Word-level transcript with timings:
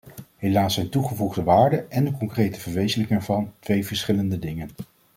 Helaas 0.37 0.73
zijn 0.73 0.89
toegevoegde 0.89 1.43
waarde 1.43 1.85
en 1.89 2.03
de 2.05 2.11
concrete 2.11 2.59
verwezenlijking 2.59 3.19
ervan 3.19 3.53
twee 3.59 3.85
verschillende 3.85 4.39
dingen. 4.39 4.69